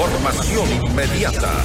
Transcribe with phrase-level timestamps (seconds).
[0.00, 1.62] Información inmediata.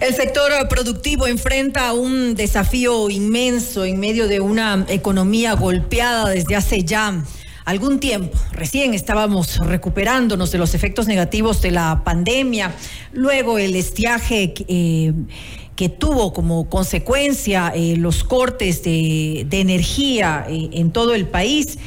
[0.00, 6.84] El sector productivo enfrenta un desafío inmenso en medio de una economía golpeada desde hace
[6.84, 7.24] ya
[7.64, 8.38] algún tiempo.
[8.52, 12.72] Recién estábamos recuperándonos de los efectos negativos de la pandemia,
[13.12, 15.12] luego el estiaje eh,
[15.76, 21.78] que tuvo como consecuencia eh, los cortes de, energía eh, en todo el país.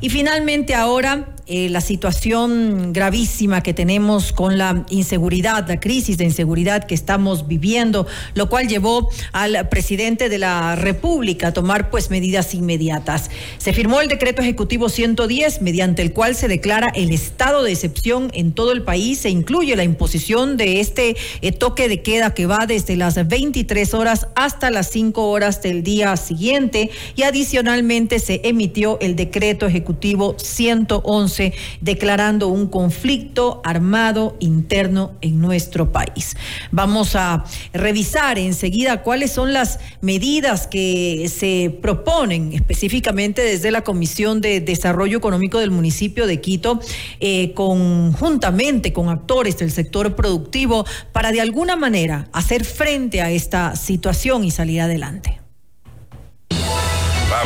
[0.00, 6.24] Y finalmente ahora eh, la situación gravísima que tenemos con la inseguridad, la crisis de
[6.24, 12.08] inseguridad que estamos viviendo, lo cual llevó al presidente de la República a tomar pues
[12.08, 13.30] medidas inmediatas.
[13.58, 18.30] Se firmó el decreto ejecutivo 110 mediante el cual se declara el estado de excepción
[18.32, 22.46] en todo el país e incluye la imposición de este eh, toque de queda que
[22.46, 28.40] va desde las 23 horas hasta las 5 horas del día siguiente y adicionalmente se
[28.44, 31.33] emitió el decreto ejecutivo 111
[31.80, 36.36] declarando un conflicto armado interno en nuestro país.
[36.70, 44.40] Vamos a revisar enseguida cuáles son las medidas que se proponen específicamente desde la Comisión
[44.40, 46.80] de Desarrollo Económico del municipio de Quito,
[47.20, 53.76] eh, conjuntamente con actores del sector productivo, para de alguna manera hacer frente a esta
[53.76, 55.43] situación y salir adelante.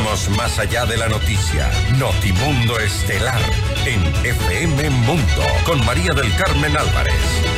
[0.01, 1.69] Vamos más allá de la noticia.
[1.97, 3.41] Notimundo Estelar
[3.85, 7.48] en FM Mundo con María del Carmen Álvarez.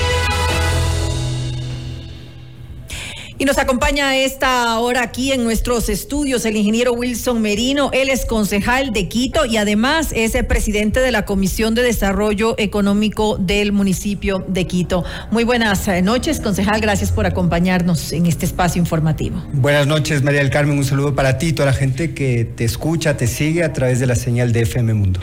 [3.42, 7.90] Y nos acompaña a esta hora aquí en nuestros estudios el ingeniero Wilson Merino.
[7.92, 12.54] Él es concejal de Quito y además es el presidente de la Comisión de Desarrollo
[12.60, 15.04] Económico del municipio de Quito.
[15.32, 16.82] Muy buenas eh, noches, concejal.
[16.82, 19.44] Gracias por acompañarnos en este espacio informativo.
[19.54, 20.78] Buenas noches, María del Carmen.
[20.78, 24.00] Un saludo para ti y toda la gente que te escucha, te sigue a través
[24.00, 25.20] de la señal de FM Mundo.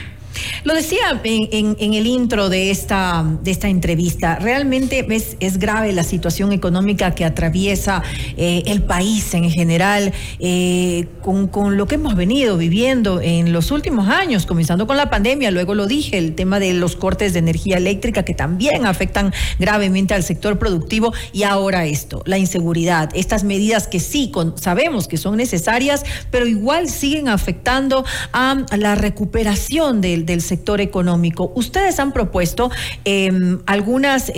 [0.65, 6.05] Lo decía en, el intro de esta, de esta entrevista, realmente es, es grave la
[6.05, 8.03] situación económica que atraviesa
[8.37, 13.71] eh, el país en general, eh, con, con, lo que hemos venido viviendo en los
[13.71, 17.39] últimos años, comenzando con la pandemia, luego lo dije, el tema de los cortes de
[17.39, 23.45] energía eléctrica que también afectan gravemente al sector productivo y ahora esto, la inseguridad, estas
[23.45, 30.27] medidas que sí sabemos que son necesarias, pero igual siguen afectando a la recuperación del
[30.29, 31.51] del sector económico.
[31.57, 32.71] Ustedes han propuesto
[33.05, 34.33] em, algunas,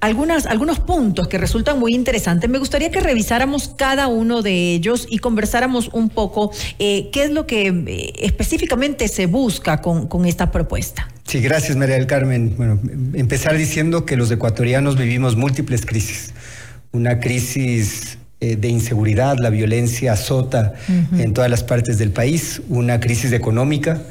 [0.00, 2.50] algunas, algunos puntos que resultan muy interesantes.
[2.50, 7.30] Me gustaría que revisáramos cada uno de ellos y conversáramos un poco eh, qué es
[7.30, 11.08] lo que eh, específicamente se busca con, con esta propuesta.
[11.26, 12.54] Sí, gracias María del Carmen.
[12.56, 12.78] Bueno,
[13.14, 16.32] empezar diciendo que los ecuatorianos vivimos múltiples crisis.
[16.92, 22.98] Una crisis eh, de inseguridad, la violencia azota en todas las partes del país, una
[22.98, 24.02] crisis económica,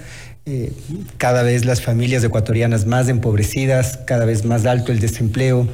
[0.50, 0.74] eh,
[1.18, 5.68] cada vez las familias ecuatorianas más empobrecidas, cada vez más alto el desempleo,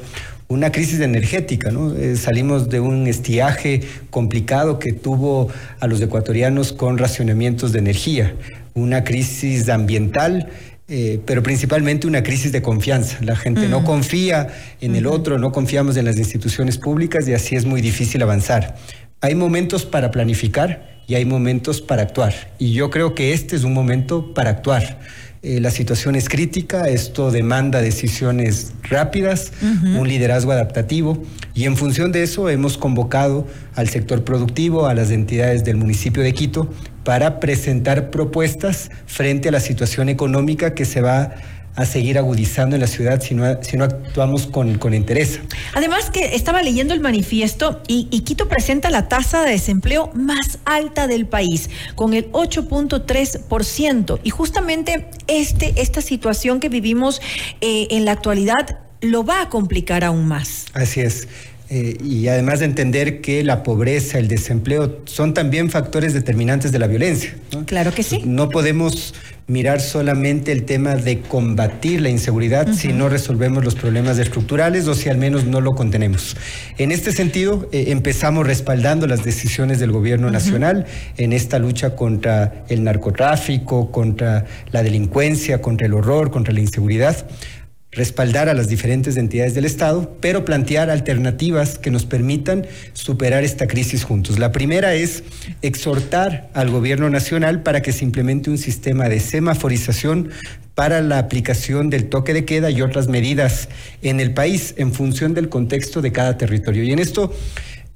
[0.48, 1.96] una crisis energética, ¿no?
[1.96, 5.48] Eh, salimos de un estiaje complicado que tuvo
[5.80, 8.34] a los ecuatorianos con racionamientos de energía,
[8.74, 10.50] una crisis ambiental.
[10.88, 13.18] Eh, pero principalmente una crisis de confianza.
[13.20, 14.46] La gente no confía
[14.80, 18.76] en el otro, no confiamos en las instituciones públicas y así es muy difícil avanzar.
[19.20, 22.34] Hay momentos para planificar, y hay momentos para actuar.
[22.58, 24.98] Y yo creo que este es un momento para actuar.
[25.42, 31.22] Eh, la situación es crítica, esto demanda decisiones rápidas, un liderazgo adaptativo
[31.54, 33.46] y en función de eso hemos convocado
[33.76, 36.68] al sector productivo, a las entidades del municipio de Quito
[37.04, 41.34] para presentar propuestas frente a la situación económica que se va
[41.76, 45.40] a seguir agudizando en la ciudad si no, si no actuamos con, con interés.
[45.74, 51.06] Además que estaba leyendo el manifiesto y, Quito presenta la tasa de desempleo más alta
[51.06, 54.18] del país, con el 8.3%.
[54.24, 57.20] Y justamente este, esta situación que vivimos
[57.60, 60.64] eh, en la actualidad lo va a complicar aún más.
[60.72, 61.28] Así es.
[61.68, 66.78] Eh, y además de entender que la pobreza, el desempleo son también factores determinantes de
[66.78, 67.34] la violencia.
[67.66, 68.22] Claro que sí.
[68.24, 69.14] No podemos
[69.48, 74.94] mirar solamente el tema de combatir la inseguridad si no resolvemos los problemas estructurales o
[74.94, 76.36] si al menos no lo contenemos.
[76.78, 80.86] En este sentido, eh, empezamos respaldando las decisiones del gobierno nacional
[81.16, 87.26] en esta lucha contra el narcotráfico, contra la delincuencia, contra el horror, contra la inseguridad
[87.96, 93.66] respaldar a las diferentes entidades del Estado, pero plantear alternativas que nos permitan superar esta
[93.66, 94.38] crisis juntos.
[94.38, 95.24] La primera es
[95.62, 100.30] exhortar al gobierno nacional para que se implemente un sistema de semaforización
[100.74, 103.70] para la aplicación del toque de queda y otras medidas
[104.02, 106.84] en el país en función del contexto de cada territorio.
[106.84, 107.32] Y en esto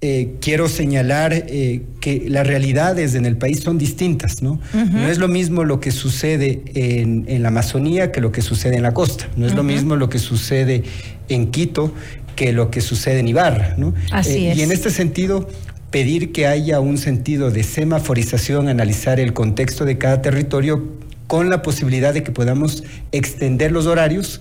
[0.03, 4.59] eh, quiero señalar eh, que las realidades en el país son distintas, ¿no?
[4.73, 8.83] No es lo mismo lo que sucede en, la Amazonía que lo que sucede en
[8.83, 9.29] la costa.
[9.37, 10.85] No es lo mismo lo que sucede
[11.29, 11.93] en Quito
[12.35, 13.93] que lo que sucede en Ibarra, ¿no?
[14.11, 14.59] Así eh, es.
[14.59, 15.47] Y en este sentido,
[15.91, 20.83] pedir que haya un sentido de semaforización, analizar el contexto de cada territorio
[21.27, 24.41] con la posibilidad de que podamos extender los horarios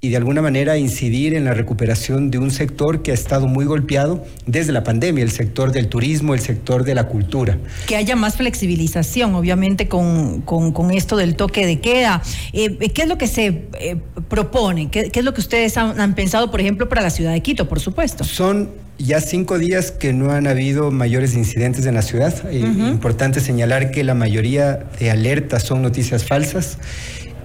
[0.00, 3.64] y de alguna manera incidir en la recuperación de un sector que ha estado muy
[3.64, 7.58] golpeado desde la pandemia, el sector del turismo, el sector de la cultura.
[7.88, 12.22] Que haya más flexibilización, obviamente, con, con, esto del toque de queda.
[12.52, 13.96] Eh, ¿Qué es lo que se eh,
[14.28, 14.88] propone?
[14.88, 17.80] ¿Qué, es lo que ustedes han, pensado, por ejemplo, para la ciudad de Quito, por
[17.80, 18.22] supuesto?
[18.22, 22.34] Son ya cinco días que no han habido mayores incidentes en la ciudad.
[22.52, 26.78] Eh, Importante señalar que la mayoría de alertas son noticias falsas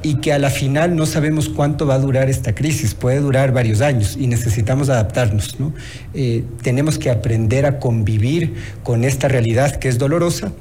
[0.03, 3.53] y que a la final no sabemos cuánto va a durar esta crisis, puede durar
[3.53, 5.59] varios años y necesitamos adaptarnos.
[5.59, 5.73] ¿no?
[6.13, 8.53] Eh, tenemos que aprender a convivir
[8.83, 10.51] con esta realidad que es dolorosa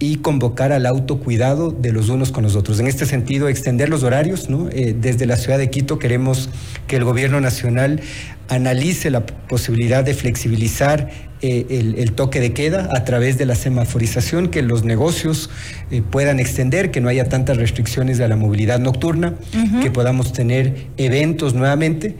[0.00, 2.78] y convocar al autocuidado de los unos con los otros.
[2.80, 4.48] En este sentido, extender los horarios.
[4.48, 4.68] ¿no?
[4.70, 6.50] Eh, desde la ciudad de Quito queremos
[6.86, 8.00] que el gobierno nacional
[8.48, 11.10] analice la posibilidad de flexibilizar
[11.40, 15.50] eh, el, toque de queda a través de la semaforización, que los negocios
[15.90, 19.34] eh, puedan extender, que no haya tantas restricciones a la movilidad nocturna,
[19.82, 22.16] que podamos tener eventos nuevamente.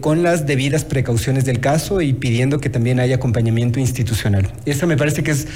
[0.00, 4.50] con las debidas precauciones del caso y pidiendo que también haya acompañamiento institucional.
[4.64, 5.48] Esa me parece que es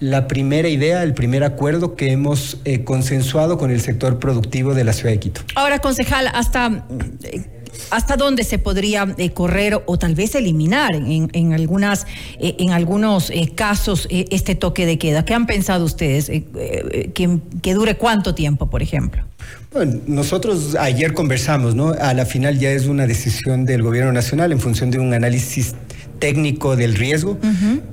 [0.00, 4.84] la primera idea, el primer acuerdo que hemos eh, consensuado con el sector productivo de
[4.84, 5.40] la ciudad de Quito.
[5.54, 6.84] Ahora, concejal, hasta
[7.22, 7.42] eh,
[7.90, 12.06] ¿Hasta dónde se podría eh, correr o tal vez eliminar en, algunas,
[12.38, 15.24] en algunos casos este toque de queda?
[15.24, 16.26] ¿Qué han pensado ustedes?
[16.26, 19.24] Que, que, dure cuánto tiempo, por ejemplo?
[19.72, 21.88] Bueno, nosotros ayer conversamos, ¿no?
[21.88, 25.74] A la final ya es una decisión del gobierno nacional en función de un análisis
[26.18, 27.38] técnico del riesgo,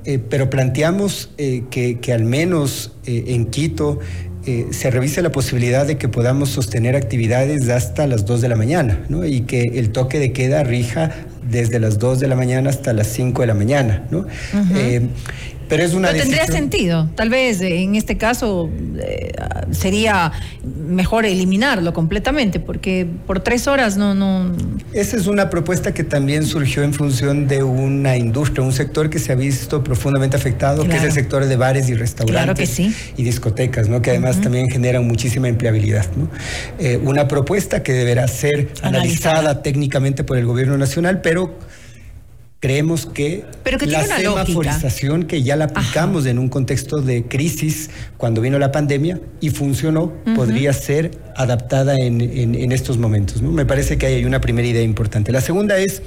[0.05, 3.99] eh, pero planteamos eh, que, al menos eh, en Quito
[4.43, 9.05] se revise la posibilidad de que podamos sostener actividades hasta las 2 de la mañana
[9.07, 9.25] ¿no?
[9.25, 11.11] y que el toque de queda rija
[11.49, 14.03] desde las 2 de la mañana hasta las 5 de la mañana.
[14.11, 14.25] ¿no?
[15.71, 17.07] Pero es una tendría sentido.
[17.15, 19.31] Tal vez eh, en este caso eh,
[19.71, 20.33] sería
[20.65, 24.51] mejor eliminarlo completamente, porque por tres horas no, no.
[24.91, 29.17] Esa es una propuesta que también surgió en función de una industria, un sector que
[29.17, 33.87] se ha visto profundamente afectado, que es el sector de bares y restaurantes y discotecas,
[33.87, 34.01] ¿no?
[34.01, 36.05] Que además también generan muchísima empleabilidad.
[36.17, 36.27] ¿no?
[36.79, 41.30] Eh, una propuesta que deberá ser analizada técnicamente por el gobierno nacional, pero
[42.61, 43.43] Creemos que,
[43.87, 49.19] la semaforización que ya la aplicamos en un contexto de crisis cuando vino la pandemia
[49.39, 53.41] y funcionó, podría ser adaptada en, estos momentos.
[53.41, 53.49] ¿no?
[53.49, 55.31] Me parece que hay una primera idea importante.
[55.31, 56.03] La segunda es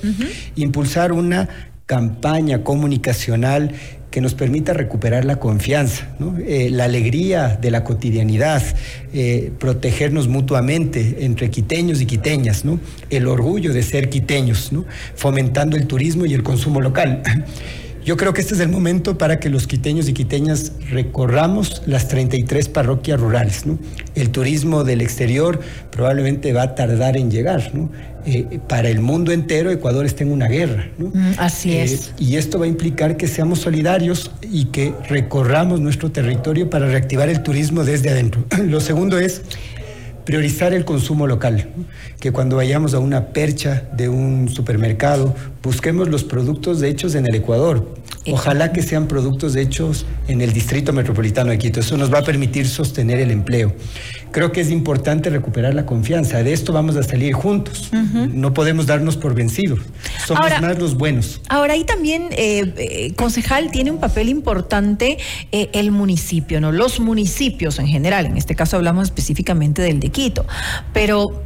[0.54, 1.48] impulsar una
[1.86, 3.72] campaña comunicacional
[4.10, 6.06] que nos permita recuperar la confianza,
[6.46, 8.62] eh, la alegría de la cotidianidad,
[9.12, 12.62] eh, protegernos mutuamente entre quiteños y quiteñas,
[13.10, 14.70] el orgullo de ser quiteños,
[15.16, 17.24] fomentando el turismo y el consumo local.
[18.04, 22.06] Yo creo que este es el momento para que los quiteños y quiteñas recorramos las
[22.08, 23.64] 33 parroquias rurales.
[23.64, 23.78] ¿no?
[24.14, 25.60] El turismo del exterior
[25.90, 27.70] probablemente va a tardar en llegar.
[27.74, 27.90] ¿no?
[28.26, 30.90] Eh, para el mundo entero Ecuador está en una guerra.
[30.98, 31.06] ¿no?
[31.14, 32.12] Mm, así eh, es.
[32.18, 37.30] Y esto va a implicar que seamos solidarios y que recorramos nuestro territorio para reactivar
[37.30, 38.44] el turismo desde adentro.
[38.66, 39.40] Lo segundo es
[40.24, 41.68] priorizar el consumo local,
[42.20, 47.34] que cuando vayamos a una percha de un supermercado busquemos los productos hechos en el
[47.34, 47.94] Ecuador.
[48.32, 51.80] Ojalá que sean productos hechos en el Distrito Metropolitano de Quito.
[51.80, 53.74] Eso nos va a permitir sostener el empleo.
[54.30, 56.42] Creo que es importante recuperar la confianza.
[56.42, 57.90] De esto vamos a salir juntos.
[57.92, 59.80] No podemos darnos por vencidos.
[60.26, 61.40] Somos más los buenos.
[61.48, 65.18] Ahora, ahí también, eh, eh, concejal, tiene un papel importante
[65.52, 66.72] eh, el municipio, ¿no?
[66.72, 68.26] Los municipios en general.
[68.26, 70.46] En este caso hablamos específicamente del de Quito.
[70.92, 71.44] Pero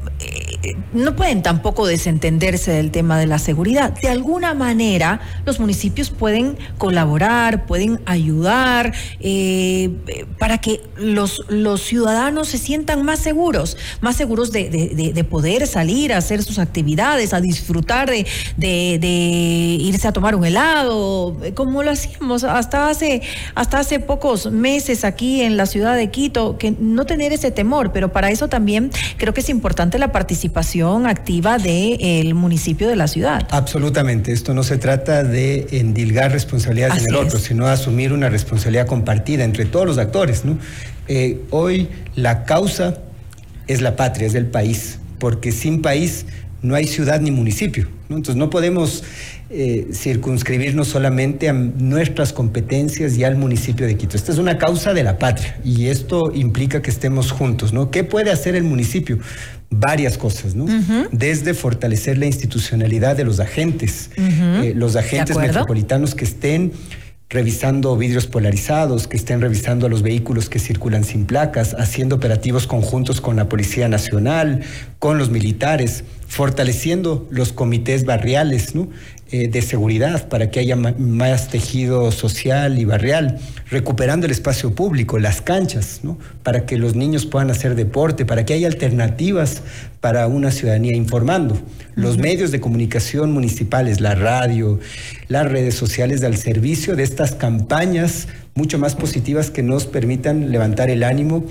[0.93, 3.93] no pueden tampoco desentenderse del tema de la seguridad.
[4.01, 9.91] De alguna manera, los municipios pueden colaborar, pueden ayudar eh,
[10.39, 16.13] para que los, los ciudadanos se sientan más seguros, más seguros de, de, poder salir
[16.13, 19.07] a hacer sus actividades, a disfrutar de, de,
[19.81, 23.23] irse a tomar un helado, como lo hacíamos hasta hace,
[23.55, 27.93] hasta hace pocos meses aquí en la ciudad de Quito, que no tener ese temor,
[27.93, 33.09] pero para eso también creo que es importante la participación activa del municipio de la
[33.09, 33.47] ciudad.
[33.51, 38.87] Absolutamente, esto no se trata de endilgar responsabilidades en el otro, sino asumir una responsabilidad
[38.87, 40.45] compartida entre todos los actores.
[40.45, 40.59] ¿no?
[41.09, 42.99] Eh, hoy la causa
[43.67, 46.27] es la patria, es el país, porque sin país
[46.63, 47.89] no hay ciudad ni municipio.
[48.09, 49.05] Entonces no podemos
[49.51, 54.17] eh, circunscribirnos solamente a nuestras competencias y al municipio de Quito.
[54.17, 57.73] Esta es una causa de la patria y esto implica que estemos juntos.
[57.73, 57.91] ¿no?
[57.91, 59.19] ¿Qué puede hacer el municipio?
[59.71, 60.65] varias cosas, ¿no?
[61.13, 66.73] Desde fortalecer la institucionalidad de los agentes, eh, los agentes metropolitanos que estén
[67.31, 72.67] revisando vidrios polarizados, que estén revisando a los vehículos que circulan sin placas, haciendo operativos
[72.67, 74.63] conjuntos con la Policía Nacional,
[74.99, 78.89] con los militares, fortaleciendo los comités barriales, ¿no?
[79.31, 83.39] Eh, de seguridad para que haya más tejido social y barrial,
[83.71, 86.19] recuperando el espacio público, las canchas, ¿no?
[86.43, 89.61] para que los niños puedan hacer deporte, para que haya alternativas
[90.01, 91.61] para una ciudadanía informando.
[91.95, 94.81] Los medios de comunicación municipales, la radio,
[95.29, 100.89] las redes sociales al servicio de estas campañas mucho más positivas que nos permitan levantar
[100.89, 101.45] el ánimo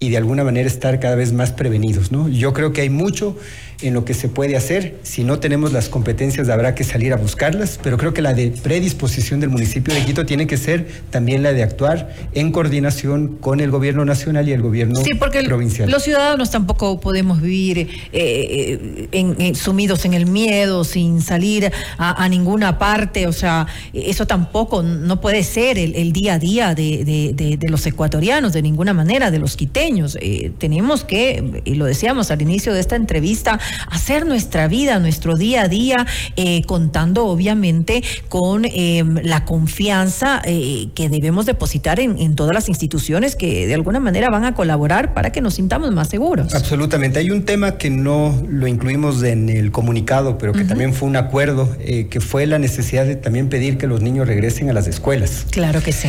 [0.00, 2.10] y de alguna manera estar cada vez más prevenidos.
[2.10, 2.28] ¿no?
[2.28, 3.36] Yo creo que hay mucho
[3.82, 4.96] en lo que se puede hacer.
[5.02, 8.50] Si no tenemos las competencias, habrá que salir a buscarlas, pero creo que la de
[8.50, 13.60] predisposición del municipio de Quito tiene que ser también la de actuar en coordinación con
[13.60, 19.08] el gobierno nacional y el gobierno sí, porque Los ciudadanos tampoco podemos vivir eh, eh,
[19.12, 23.26] en, sumidos en el miedo, sin salir a, ninguna parte.
[23.26, 28.62] O sea, eso tampoco no puede ser el, día a día de, los ecuatorianos, de
[28.62, 29.89] ninguna manera, de los quiteños.
[30.20, 35.36] Eh, tenemos que, y lo decíamos al inicio de esta entrevista, hacer nuestra vida, nuestro
[35.36, 36.06] día a día,
[36.36, 43.34] eh, contando obviamente con em, la confianza eh, que debemos depositar en, todas las instituciones
[43.34, 46.54] que de alguna manera van a colaborar para que nos sintamos más seguros.
[46.54, 47.18] Absolutamente.
[47.18, 51.16] Hay un tema que no lo incluimos en el comunicado, pero que también fue un
[51.16, 54.86] acuerdo, eh, que fue la necesidad de también pedir que los niños regresen a las
[54.86, 55.46] escuelas.
[55.50, 56.08] Claro que sí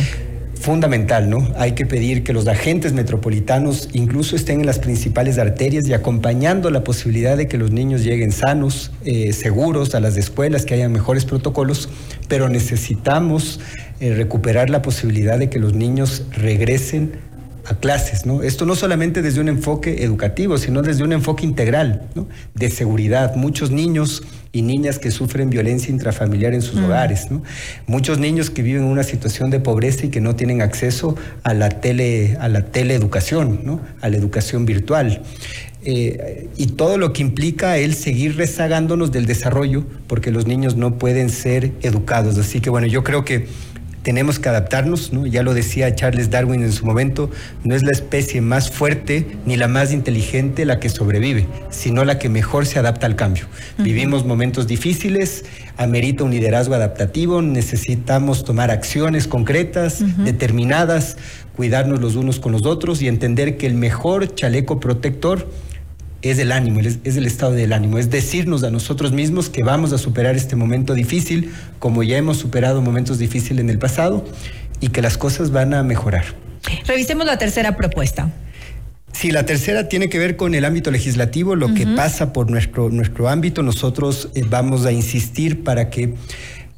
[0.62, 1.48] fundamental, ¿no?
[1.56, 6.70] Hay que pedir que los agentes metropolitanos incluso estén en las principales arterias y acompañando
[6.70, 10.88] la posibilidad de que los niños lleguen sanos, eh, seguros a las escuelas, que haya
[10.88, 11.88] mejores protocolos,
[12.28, 13.60] pero necesitamos
[14.00, 17.12] eh, recuperar la posibilidad de que los niños regresen
[17.66, 18.42] a clases, ¿no?
[18.42, 22.28] Esto no solamente desde un enfoque educativo, sino desde un enfoque integral, ¿no?
[22.54, 23.34] De seguridad.
[23.36, 26.84] Muchos niños y niñas que sufren violencia intrafamiliar en sus mm.
[26.84, 27.42] hogares, ¿no?
[27.86, 31.54] Muchos niños que viven en una situación de pobreza y que no tienen acceso a
[31.54, 33.80] la tele, a la teleeducación, ¿no?
[34.02, 35.22] A la educación virtual.
[35.84, 40.98] Eh, y todo lo que implica el seguir rezagándonos del desarrollo, porque los niños no
[40.98, 42.36] pueden ser educados.
[42.38, 43.46] Así que bueno, yo creo que
[44.02, 45.26] tenemos que adaptarnos, ¿no?
[45.26, 47.30] Ya lo decía Charles Darwin en su momento,
[47.64, 52.18] no es la especie más fuerte ni la más inteligente la que sobrevive, sino la
[52.18, 53.46] que mejor se adapta al cambio.
[53.78, 55.44] Vivimos momentos difíciles,
[55.76, 61.16] amerita un liderazgo adaptativo, necesitamos tomar acciones concretas, determinadas,
[61.56, 65.48] cuidarnos los unos con los otros y entender que el mejor chaleco protector
[66.22, 69.92] es el ánimo, es, el estado del ánimo, es decirnos a nosotros mismos que vamos
[69.92, 74.24] a superar este momento difícil, como ya hemos superado momentos difíciles en el pasado,
[74.80, 76.24] y que las cosas van a mejorar.
[76.86, 78.30] Revisemos la tercera propuesta.
[79.12, 82.88] Sí, la tercera tiene que ver con el ámbito legislativo, lo que pasa por nuestro,
[82.88, 83.62] nuestro ámbito.
[83.62, 86.14] Nosotros eh, vamos a insistir para que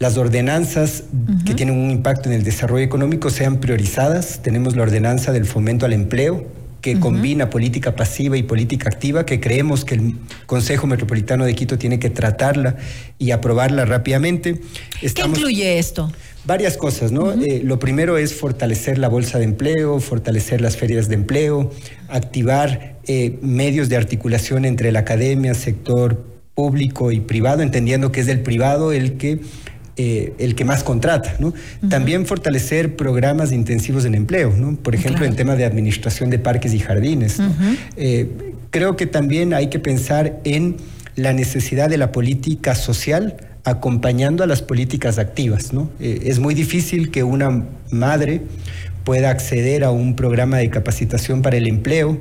[0.00, 1.04] las ordenanzas
[1.46, 4.42] que tienen un impacto en el desarrollo económico sean priorizadas.
[4.42, 6.44] Tenemos la ordenanza del fomento al empleo,
[6.84, 11.78] que combina política pasiva y política activa, que creemos que el Consejo Metropolitano de Quito
[11.78, 12.76] tiene que tratarla
[13.18, 14.60] y aprobarla rápidamente.
[15.00, 16.12] ¿Qué incluye esto?
[16.44, 17.32] Varias cosas, ¿no?
[17.32, 21.72] Eh, lo primero es fortalecer la bolsa de empleo, fortalecer las ferias de empleo,
[22.08, 26.22] activar eh, medios de articulación entre la academia, sector
[26.54, 29.40] público y privado, entendiendo que es el privado el que
[29.96, 31.36] eh, el que más contrata.
[31.38, 31.54] ¿no?
[31.88, 34.74] También fortalecer programas intensivos en empleo, ¿no?
[34.76, 37.38] por ejemplo, en tema de administración de parques y jardines.
[37.96, 38.28] Eh,
[38.70, 40.78] creo que también hay que pensar en
[41.14, 45.72] la necesidad de la política social acompañando a las políticas activas.
[45.72, 45.90] ¿no?
[46.00, 48.42] Eh, es muy difícil que una madre
[49.04, 52.18] pueda acceder a un programa de capacitación para el empleo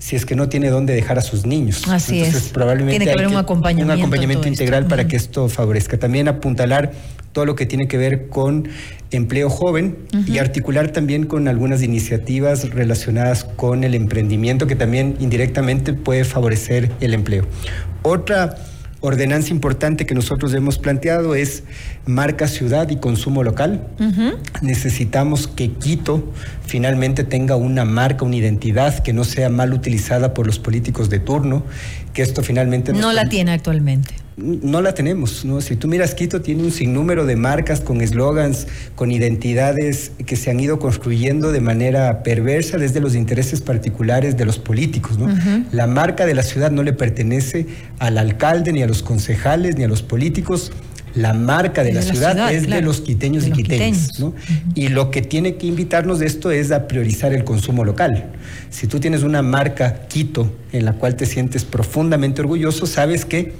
[0.00, 1.86] si es que no tiene dónde dejar a sus niños.
[1.86, 2.48] Así es.
[2.48, 5.98] Probablemente tiene que haber un acompañamiento, un acompañamiento integral para que esto favorezca.
[5.98, 6.92] También apuntalar
[7.32, 8.68] todo lo que tiene que ver con
[9.10, 15.92] empleo joven y articular también con algunas iniciativas relacionadas con el emprendimiento que también indirectamente
[15.92, 17.46] puede favorecer el empleo.
[18.02, 18.56] Otra
[19.00, 21.64] ordenanza importante que nosotros hemos planteado es
[22.06, 23.86] marca ciudad y consumo local.
[24.60, 26.32] Necesitamos que Quito
[26.64, 31.18] finalmente tenga una marca, una identidad que no sea mal utilizada por los políticos de
[31.18, 31.64] turno,
[32.12, 32.92] que esto finalmente...
[32.92, 35.44] No la tiene actualmente no la tenemos.
[35.44, 35.60] ¿no?
[35.60, 40.50] Si tú miras Quito, tiene un sinnúmero de marcas con eslogans, con identidades que se
[40.50, 45.18] han ido construyendo de manera perversa desde los intereses particulares de los políticos.
[45.18, 45.28] ¿no?
[45.72, 47.66] La marca de la ciudad no le pertenece
[47.98, 50.72] al alcalde, ni a los concejales, ni a los políticos.
[51.14, 54.18] La marca de, la, ciudad, es de los quiteños y quiteños.
[54.20, 54.34] ¿no?
[54.74, 58.26] Y lo que tiene que invitarnos de esto es a priorizar el consumo local.
[58.70, 63.52] Si tú tienes una marca Quito en la cual te sientes profundamente orgulloso, sabes que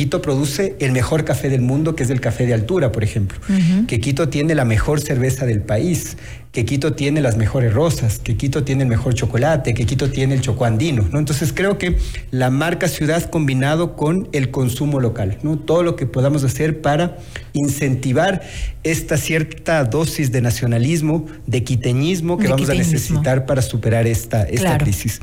[0.00, 3.38] Quito produce el mejor café del mundo, que es el café de altura, por ejemplo.
[3.86, 6.16] Que Quito tiene la mejor cerveza del país,
[6.52, 10.36] que Quito tiene las mejores rosas, que Quito tiene el mejor chocolate, que Quito tiene
[10.36, 11.18] el chocoandino, ¿no?
[11.18, 11.98] Entonces creo que
[12.30, 15.58] la marca ciudad combinado con el consumo local, ¿no?
[15.58, 17.18] Todo lo que podamos hacer para
[17.52, 18.40] incentivar
[18.84, 24.78] esta cierta dosis de nacionalismo, de quiteñismo que vamos a necesitar para superar esta, esta
[24.78, 25.20] crisis.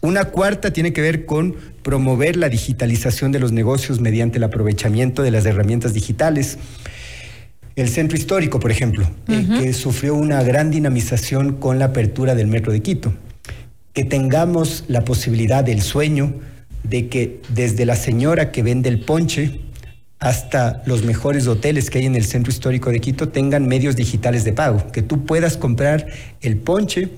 [0.00, 5.22] Una cuarta tiene que ver con promover la digitalización de los negocios mediante el aprovechamiento
[5.22, 6.58] de las herramientas digitales.
[7.74, 12.46] El centro histórico, por ejemplo, eh, que sufrió una gran dinamización con la apertura del
[12.46, 13.12] metro de Quito.
[13.92, 16.34] Que tengamos la posibilidad del sueño
[16.84, 19.60] de que desde la señora que vende el ponche
[20.20, 24.44] hasta los mejores hoteles que hay en el centro histórico de Quito tengan medios digitales
[24.44, 26.06] de pago, que tú puedas comprar
[26.40, 27.08] el ponche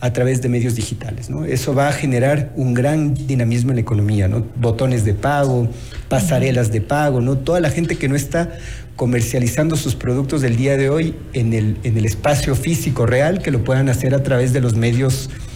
[0.00, 1.30] a través de medios digitales.
[1.30, 1.44] ¿no?
[1.44, 4.44] Eso va a generar un gran dinamismo en la economía, ¿no?
[4.56, 5.68] botones de pago,
[6.08, 7.38] pasarelas de pago, ¿no?
[7.38, 8.58] toda la gente que no está
[8.96, 13.50] comercializando sus productos del día de hoy en el, en el espacio físico real, que
[13.50, 15.53] lo puedan hacer a través de los medios digitales.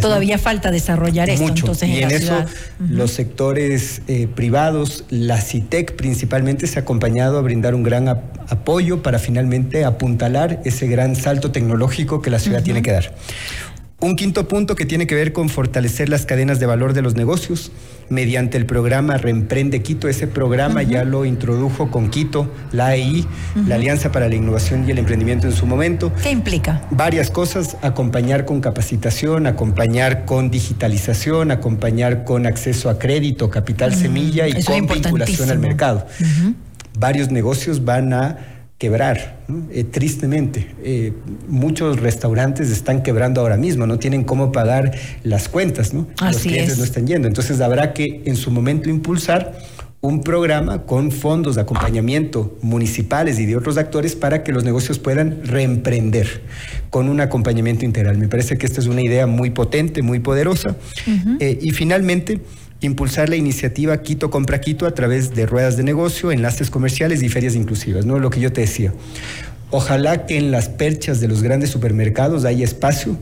[0.00, 1.46] Todavía falta desarrollar esto.
[1.46, 1.72] Mucho.
[1.84, 2.44] y en, eso
[2.78, 9.02] los sectores eh, privados, la CITEC principalmente, se ha acompañado a brindar un gran apoyo
[9.02, 13.14] para finalmente apuntalar ese gran salto tecnológico que la ciudad tiene que dar.
[14.00, 17.16] Un quinto punto que tiene que ver con fortalecer las cadenas de valor de los
[17.16, 17.72] negocios
[18.08, 20.06] mediante el programa Reemprende Quito.
[20.06, 23.26] Ese programa ya lo introdujo con Quito, la AEI,
[23.66, 26.12] la Alianza para la Innovación y el Emprendimiento en su momento.
[26.22, 26.86] ¿Qué implica?
[26.92, 34.46] Varias cosas, acompañar con capacitación, acompañar con digitalización, acompañar con acceso a crédito, capital semilla
[34.46, 36.06] y con vinculación al mercado.
[36.96, 40.74] Varios negocios van a quebrar, eh, tristemente.
[40.82, 41.12] Eh,
[41.48, 44.92] muchos restaurantes están quebrando ahora mismo, no tienen cómo pagar
[45.24, 46.06] las cuentas, ¿no?
[46.22, 47.26] Los clientes no están yendo.
[47.26, 49.58] Entonces habrá que en su momento impulsar
[50.00, 55.00] un programa con fondos de acompañamiento municipales y de otros actores para que los negocios
[55.00, 56.42] puedan reemprender
[56.90, 58.16] con un acompañamiento integral.
[58.16, 60.76] Me parece que esta es una idea muy potente, muy poderosa.
[61.40, 62.40] Eh, y finalmente,
[62.80, 67.28] impulsar la iniciativa Quito Compra Quito a través de ruedas de negocio, enlaces comerciales y
[67.28, 68.18] ferias inclusivas, ¿no?
[68.18, 68.92] Lo que yo te decía.
[69.70, 73.18] Ojalá que en las perchas de los grandes supermercados haya espacio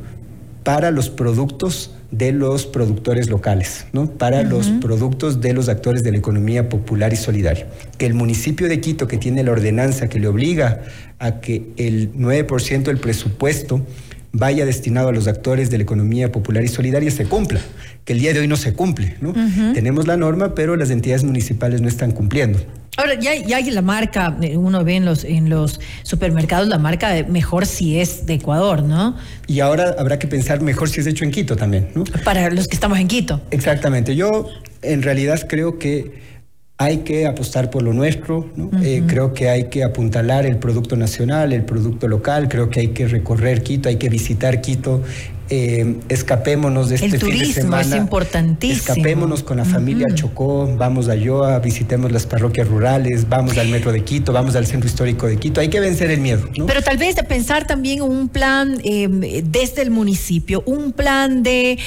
[0.62, 4.11] para los productos de los productores locales, ¿no?
[4.11, 7.66] para los productos de los actores de la economía popular y solidaria.
[7.99, 10.83] Que el municipio de Quito, que tiene la ordenanza que le obliga
[11.19, 13.85] a que el 9% del presupuesto
[14.33, 17.61] vaya destinado a los actores de la economía popular y solidaria se cumpla,
[18.05, 19.17] que el día de hoy no se cumple.
[19.21, 19.33] ¿no?
[19.73, 22.59] Tenemos la norma, pero las entidades municipales no están cumpliendo.
[22.97, 26.79] Ahora, ya, ya hay la marca, eh, uno ve en los, en los supermercados la
[26.79, 29.17] marca de mejor si es de Ecuador, ¿no?
[29.47, 32.05] Y ahora habrá que pensar mejor si es hecho en Quito también, ¿no?
[32.25, 33.43] Para los que estamos en Quito.
[33.51, 34.17] Exactamente.
[34.17, 34.49] Yo
[34.81, 36.36] en realidad creo que
[36.79, 38.51] hay que apostar por lo nuestro,
[38.83, 42.89] eh, creo que hay que apuntalar el producto nacional, el producto local, creo que hay
[42.89, 45.03] que recorrer Quito, hay que visitar Quito,
[45.49, 47.81] eh, escapémonos de este fin de semana.
[47.81, 48.93] es importantísimo.
[48.93, 53.91] Escapémonos con la familia Chocó, vamos a Yoa, visitemos las parroquias rurales, vamos al metro
[53.91, 55.62] de Quito, vamos al centro histórico de Quito.
[55.62, 56.47] Hay que vencer el miedo.
[56.67, 61.79] Pero tal vez de pensar también un plan eh, desde el municipio, un plan de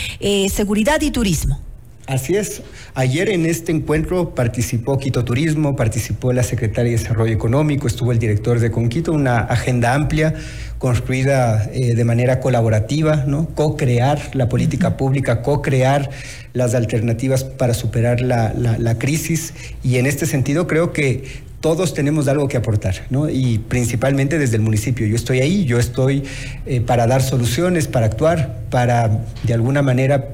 [0.49, 1.68] seguridad y turismo.
[2.10, 2.63] Así es.
[2.95, 8.17] Ayer en este encuentro participó Quito Turismo, participó la secretaria de Desarrollo Económico, estuvo el
[8.17, 10.34] director de Conquito, una agenda amplia
[10.80, 13.50] construida eh, de manera colaborativa, ¿no?
[13.54, 16.10] Co-crear la política pública, co-crear
[16.54, 19.54] las alternativas para superar la, crisis.
[19.84, 21.26] Y en este sentido creo que
[21.62, 23.30] todos tenemos algo que aportar, ¿no?
[23.30, 25.06] Y principalmente desde el municipio.
[25.06, 26.24] Yo estoy ahí, yo estoy
[26.65, 30.34] eh, para dar soluciones, para actuar, para de alguna manera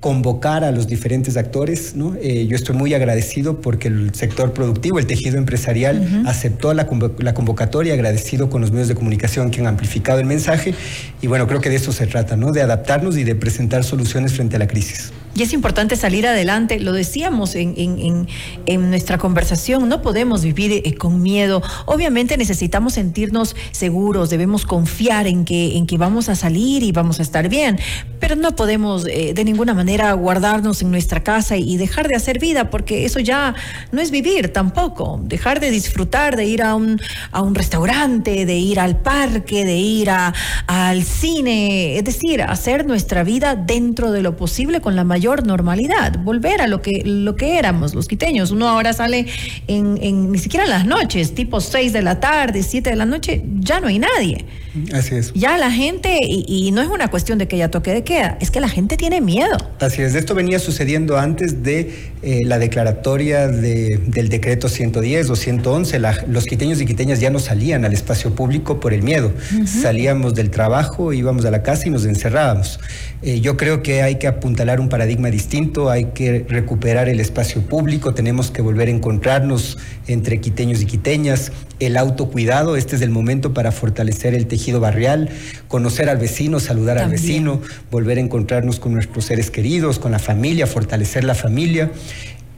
[0.00, 1.94] convocar a los diferentes actores.
[1.94, 2.16] ¿no?
[2.20, 7.34] Eh, yo estoy muy agradecido porque el sector productivo, el tejido empresarial, aceptó la, la,
[7.34, 10.74] convocatoria, agradecido con los medios de comunicación que han amplificado el mensaje.
[11.20, 12.50] Y bueno, creo que de eso se trata, ¿no?
[12.50, 15.12] de adaptarnos y de presentar soluciones frente a la crisis.
[15.34, 18.26] Y es importante salir adelante, lo decíamos en, en,
[18.66, 21.62] en, nuestra conversación, no podemos vivir eh, con miedo.
[21.86, 27.20] Obviamente necesitamos sentirnos seguros, debemos confiar en que, en que vamos a salir y vamos
[27.20, 27.78] a estar bien,
[28.18, 32.38] pero no podemos eh, de ninguna manera guardarnos en nuestra casa y, dejar de hacer
[32.40, 33.54] vida, porque eso ya
[33.92, 35.20] no es vivir tampoco.
[35.22, 39.78] Dejar de disfrutar, de ir a un, a un restaurante, de ir al parque, de
[39.78, 40.34] ir a,
[40.66, 45.46] al cine, es decir, hacer nuestra vida dentro de lo posible con la mayor mayor
[45.46, 48.52] normalidad, volver a lo que, lo que éramos los quiteños.
[48.52, 49.26] Uno ahora sale
[49.66, 53.42] en, ni siquiera en las noches, tipo 6 de la tarde, 7 de la noche,
[53.58, 54.46] ya no hay nadie.
[54.94, 55.34] Así es.
[55.34, 58.50] Ya la gente, y, no es una cuestión de que ya toque de queda, es
[58.50, 59.58] que la gente tiene miedo.
[59.78, 65.98] Así es, esto venía sucediendo antes de eh, la declaratoria del decreto 110 o 111.
[66.28, 69.32] los quiteños y quiteñas ya no salían al espacio público por el miedo.
[69.64, 72.78] Salíamos del trabajo, íbamos a la casa y nos encerrábamos.
[73.22, 77.62] Eh, yo creo que hay que apuntalar un paradigma distinto, hay que recuperar el espacio
[77.62, 83.10] público, tenemos que volver a encontrarnos entre quiteños y quiteñas, el autocuidado, este es el
[83.10, 85.30] momento para fortalecer el tejido barrial,
[85.68, 90.18] conocer al vecino, saludar al vecino, volver a encontrarnos con nuestros seres queridos, con la
[90.18, 91.90] familia, fortalecer la familia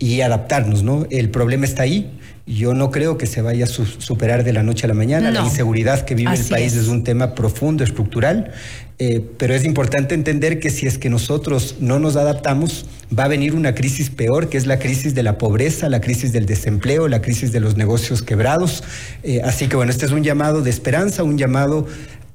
[0.02, 1.06] y adaptarnos, ¿no?
[1.10, 2.10] El problema está ahí,
[2.44, 5.30] yo no creo que se vaya a superar de la noche a la mañana.
[5.30, 6.88] La inseguridad que vive el país es.
[6.88, 8.50] un tema profundo, estructural,
[8.98, 12.86] eh, pero es importante entender que si es que nosotros no nos adaptamos,
[13.16, 16.32] va a venir una crisis peor, que es la crisis de la pobreza, la crisis
[16.32, 18.82] del desempleo, la crisis de los negocios quebrados.
[19.22, 21.86] Eh, así que bueno, este es un llamado de esperanza, un llamado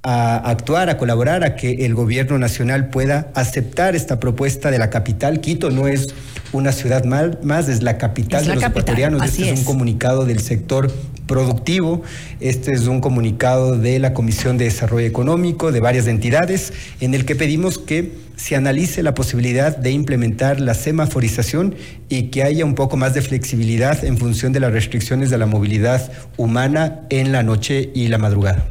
[0.10, 4.90] a actuar, a colaborar, a que el gobierno nacional pueda aceptar esta propuesta de la
[4.90, 5.42] capital.
[5.42, 6.08] Quito no es
[6.54, 9.22] una ciudad más, es la capital de los ecuatorianos.
[9.22, 10.90] Este es un comunicado del sector
[11.28, 12.04] productivo.
[12.40, 17.26] Este es un comunicado de la Comisión de Desarrollo Económico, de varias entidades, en el
[17.26, 21.76] que pedimos que se analice la posibilidad de implementar la semaforización
[22.08, 25.48] y que haya un poco más de flexibilidad en función de las restricciones de la
[25.48, 28.66] movilidad humana en la noche y la madrugada.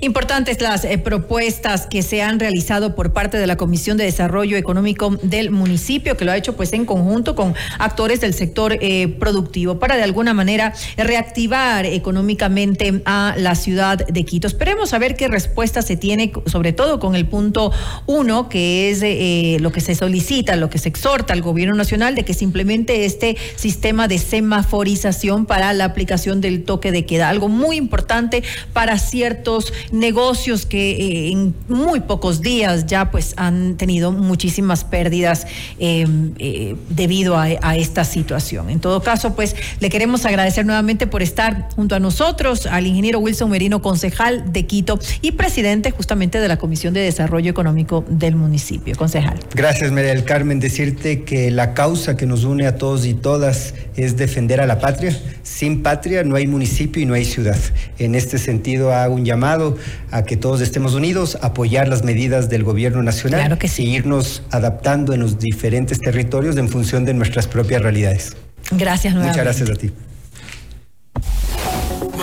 [0.00, 4.56] Importantes las eh, propuestas que se han realizado por parte de la Comisión de Desarrollo
[4.56, 9.08] Económico del municipio, que lo ha hecho pues en conjunto con actores del sector eh,
[9.08, 14.46] productivo para de alguna manera reactivar económicamente a la ciudad de Quito.
[14.46, 17.72] Esperemos a ver qué respuesta se tiene, sobre todo con el punto
[18.06, 22.14] uno, que es eh, lo que se solicita, lo que se exhorta al gobierno nacional
[22.14, 27.48] de que simplemente este sistema de semaforización para la aplicación del toque de queda, algo
[27.48, 34.12] muy importante para ciertos negocios que eh, en muy pocos días ya pues han tenido
[34.12, 35.46] muchísimas pérdidas
[35.78, 38.70] em, eh, debido a, esta situación.
[38.70, 43.18] En todo caso, pues le queremos agradecer nuevamente por estar junto a nosotros, al ingeniero
[43.18, 48.36] Wilson Merino, concejal de Quito y presidente justamente de la Comisión de Desarrollo Económico del
[48.36, 48.93] municipio.
[48.96, 49.38] Concejal.
[49.54, 50.60] Gracias, María del Carmen.
[50.60, 54.78] Decirte que la causa que nos une a todos y todas es defender a la
[54.78, 55.16] patria.
[55.42, 57.58] Sin patria no hay municipio y no hay ciudad.
[57.98, 59.76] En este sentido hago un llamado
[60.10, 65.12] a que todos estemos unidos, apoyar las medidas del gobierno nacional claro que seguirnos adaptando
[65.12, 68.36] en los diferentes territorios en función de nuestras propias realidades.
[68.70, 69.42] Gracias nuevamente.
[69.42, 69.92] Muchas gracias a ti.